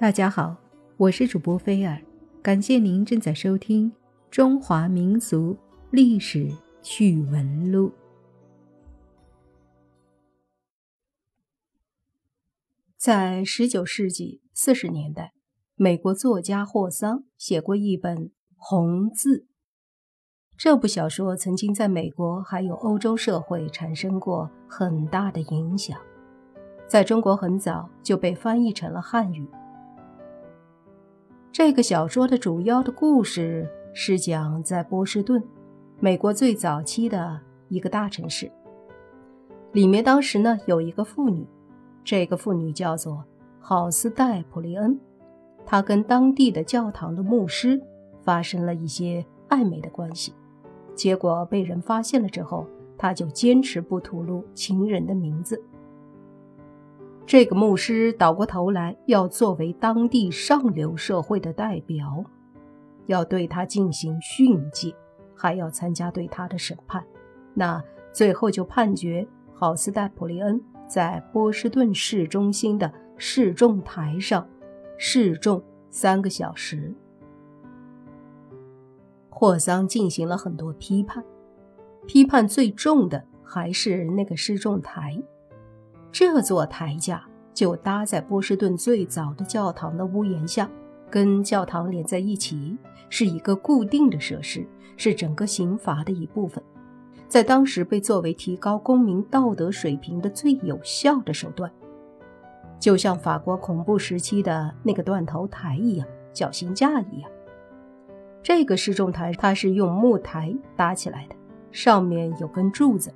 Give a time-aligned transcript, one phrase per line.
[0.00, 0.56] 大家好，
[0.96, 2.00] 我是主播菲尔，
[2.40, 3.90] 感谢您正在收听
[4.30, 5.56] 《中华民族
[5.90, 6.48] 历史
[6.80, 7.88] 趣闻录》。
[12.96, 15.32] 在十九世纪四十年代，
[15.74, 18.16] 美国作家霍桑写过一本
[18.54, 19.38] 《红字》。
[20.56, 26.00] 这部小说曾经在美国还有欧洲社会产生过很大的影响，
[26.86, 29.44] 在中国很早就被翻译成了汉语。
[31.58, 35.42] 这个小说的主要的故事是讲在波士顿，
[35.98, 38.48] 美国最早期的一个大城市。
[39.72, 41.44] 里面当时呢有一个妇女，
[42.04, 43.24] 这个妇女叫做
[43.58, 45.00] 郝斯戴普利恩，
[45.66, 47.82] 她跟当地的教堂的牧师
[48.22, 50.32] 发生了一些暧昧的关系。
[50.94, 55.60] 结果被人发现了之后，他就坚持不吐露情人的名字。
[57.28, 62.24] 这个牧师倒过头来要作为当地上流社会的代表，
[63.04, 64.96] 要对他进行训诫，
[65.36, 67.04] 还要参加对他的审判。
[67.52, 74.48] 那最后就判决郝斯戴普利恩在波士顿市中心的示众台上
[74.96, 76.94] 示众三个小时。
[79.28, 81.22] 霍桑进行了很多批判，
[82.06, 85.22] 批判最重的还是那个示众台。
[86.10, 90.68] 这座台架就搭在波士顿最早的教堂的屋檐下，
[91.10, 92.76] 跟教堂连在一起，
[93.08, 96.62] 是一个固定的设施，是整个刑罚的一部分，
[97.28, 101.70] 在当时被作为提高公民道德水平的最有效的手段，
[102.80, 107.30] 就像法国恐怖时期的那个断头台一样，绞刑架一样。
[108.42, 111.34] 这个示众台，它是用木台搭起来的，
[111.70, 113.12] 上面有根柱子，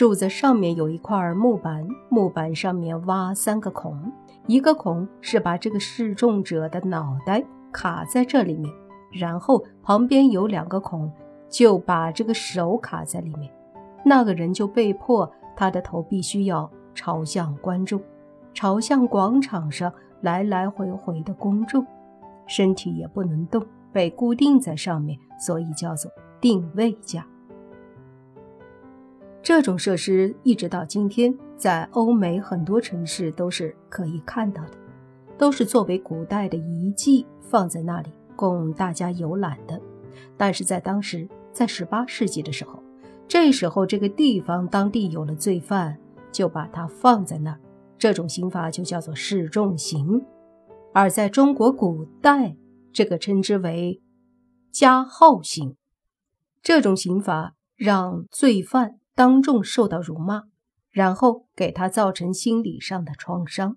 [0.00, 4.10] 柱子上面有一块木板，木板上面挖三个孔，
[4.46, 8.72] 一个孔是把这个示众者的脑袋卡在这里面，
[9.12, 11.12] 然后旁边有两个孔，
[11.50, 13.52] 就把这个手卡在里面，
[14.02, 18.00] 那个人就被迫他的头必须要朝向观众，
[18.54, 21.84] 朝向广场上来来回回的公众，
[22.46, 23.62] 身体也不能动。
[23.92, 26.10] 被固定在上面，所以叫做
[26.40, 27.26] 定位架。
[29.42, 34.72] 这种设施一直到今天，在欧美很多城市都是可以看到的，
[35.38, 39.80] 都是作为古代的遗迹放在那里供大家游览的。
[40.36, 42.82] 但是在当时，在十八世纪的时候，
[43.26, 45.98] 这时候这个地方当地有了罪犯，
[46.30, 47.60] 就把它放在那儿，
[47.96, 50.22] 这种刑罚就叫做示众刑。
[50.92, 52.56] 而在中国古代，
[52.92, 54.02] 这个称之为
[54.70, 55.76] 加号刑，
[56.62, 60.44] 这种刑罚让罪犯当众受到辱骂，
[60.90, 63.76] 然后给他造成心理上的创伤。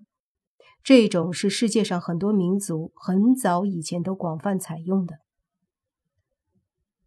[0.82, 5.16] 这种是世界上很多民族很早以前都广泛采用的。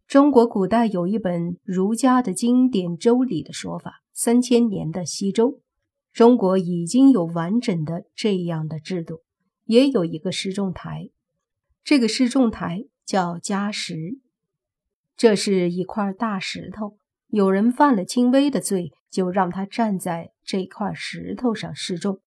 [0.06, 5.58] 中国古代有一本儒家的经典《周礼》的说法，三千年的西周，
[6.12, 9.22] 中国已经有完整的这样的制度，
[9.64, 11.10] 也有一个示众台。
[11.82, 14.20] 这个示众台叫家石，
[15.16, 16.98] 这是一块大石头。
[17.28, 22.20] 有人犯了轻微的罪，就让他站在这块石头上示众。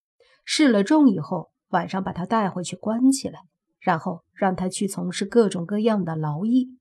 [0.45, 3.41] 示了众以后，晚上把他带回去关起来，
[3.79, 6.77] 然后让他去从事各种各样的劳役。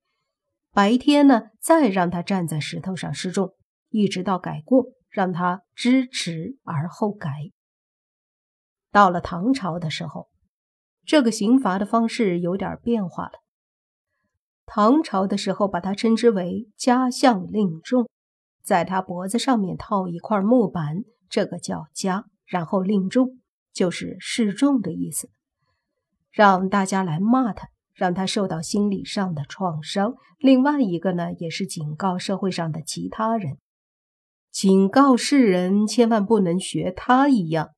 [0.72, 3.54] 白天呢，再让他站在石头上示众，
[3.88, 7.30] 一直到改过，让他知耻而后改。
[8.90, 10.28] 到了唐朝的时候。
[11.06, 13.32] 这个刑罚的方式有点变化了。
[14.72, 18.08] 唐朝的时候，把它称之为“枷相令众”，
[18.62, 23.40] 在他脖子上面套一块木板，这个叫“枷”，然后“令众”
[23.74, 25.28] 就是示众的意思，
[26.30, 30.14] 让大家来骂他，让他受到心理上的创伤。
[30.38, 33.58] 另外一个呢，也是警告社会上的其他人，
[34.52, 37.70] 警告世人千万不能学他一样。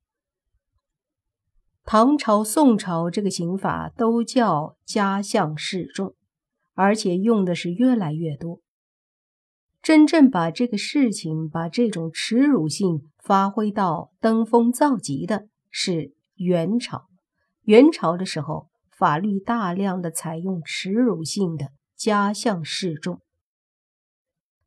[1.83, 6.13] 唐朝、宋朝这个刑法都叫加项示众，
[6.73, 8.59] 而且用的是越来越多。
[9.81, 17.07] 真正把这个事情、把这种耻辱性发挥到登峰造极的是元朝。
[17.63, 23.19] 元朝的时候，法律大量的采用耻辱性的加项示众。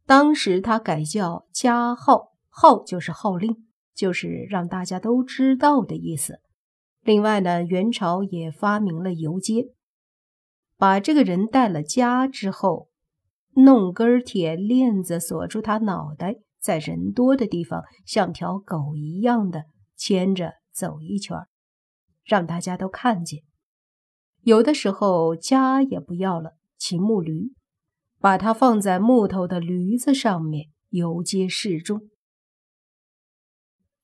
[0.05, 6.41] 当时他改叫加号，号就是号令，就是让大家都知道的意思。
[7.03, 9.69] 另外呢，元朝也发明了游街，
[10.77, 12.89] 把这个人带了家之后，
[13.55, 19.65] 弄根铁链子锁住他脑袋，在人多的地方像条狗一样的
[19.97, 21.37] 牵着走一圈，
[22.25, 23.43] 让大家都看见，
[24.43, 27.55] 有的时候家也不要了，骑木驴，
[28.21, 32.03] 把它放在木头的驴子上面游街示众。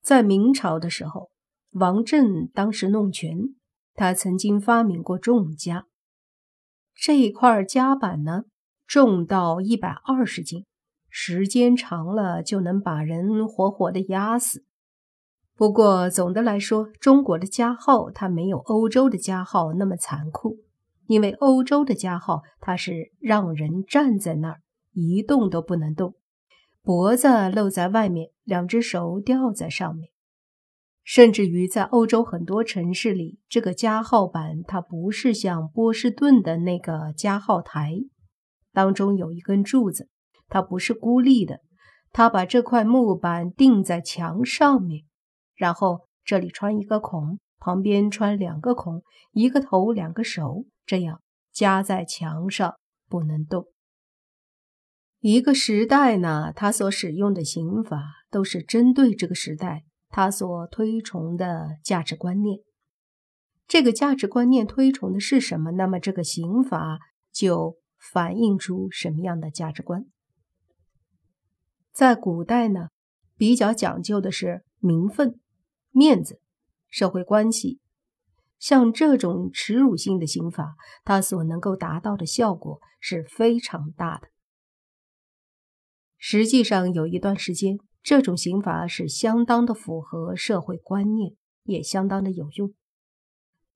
[0.01, 1.29] 在明朝的时候，
[1.71, 3.55] 王振当时弄权，
[3.93, 5.85] 他曾经发明过重家。
[6.95, 8.43] 这一块夹板呢，
[8.87, 10.65] 重到一百二十斤，
[11.09, 14.63] 时间长了就能把人活活的压死。
[15.55, 20.57] 不过总的来说，中国的加号它没有欧洲的加号那么残酷，
[21.07, 24.61] 因为欧洲的加号它是让人站在那儿
[24.93, 26.15] 一动都不能动。
[26.81, 30.09] 脖子露在外面，两只手吊在上面，
[31.03, 37.93] 甚至于在欧洲很多城市里，这个加号板它不是像波士顿的那个加号台，
[38.71, 40.09] 当中有一根柱子，
[40.47, 41.59] 它不是孤立的，
[42.11, 45.03] 它把这块木板钉在墙上面，
[45.55, 51.21] 然后这里穿一个孔，旁边穿两个孔，一个头两个手，这样
[51.51, 52.75] 夹在墙上
[53.09, 53.67] 不能动。
[55.19, 62.59] 一个时代呢，他所使用的刑法都是针对这个时代他所推崇的价值观念。
[63.67, 65.71] 这个价值观念推崇的是什么？
[65.71, 66.99] 那么这个刑法
[67.31, 70.05] 就反映出什么样的价值观？
[71.91, 72.89] 在古代呢，
[73.35, 75.39] 比较讲究的是名分、
[75.89, 76.39] 面子、
[76.89, 77.79] 社会关系。
[78.59, 84.27] 像这种耻辱性的刑法，它所能够达到的效果是非常大的。
[86.19, 92.73] 实际上，有一段时间，这种刑罚是相当的符合社会观念，也相当的有用，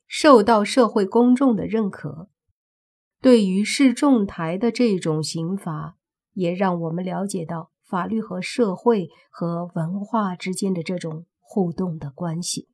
[0.05, 2.29] 受到社会公众的认可。
[3.21, 5.95] 对于市仲台的这种刑罚，
[6.33, 12.67] 也让我们了解到法律和社会和文化之间的这种互动的关系。